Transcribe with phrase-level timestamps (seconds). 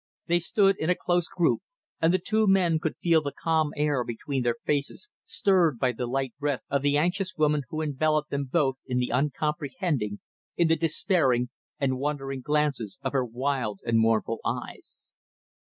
[0.25, 1.61] They stood in a close group,
[2.01, 6.07] and the two men could feel the calm air between their faces stirred by the
[6.07, 10.19] light breath of the anxious woman who enveloped them both in the uncomprehending,
[10.57, 15.11] in the despairing and wondering glances of her wild and mournful eyes.